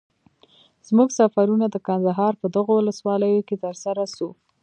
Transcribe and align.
زموږ 0.87 1.09
سفرونه 1.19 1.65
د 1.69 1.75
کندهار 1.87 2.33
په 2.41 2.47
دغو 2.55 2.73
ولسوالیو 2.77 3.45
کي 3.47 3.55
تر 3.63 3.75
سره 3.83 4.03
سو. 4.15 4.27